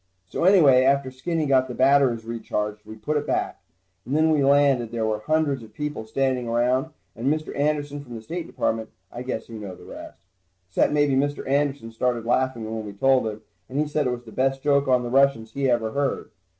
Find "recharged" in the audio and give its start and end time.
2.25-2.87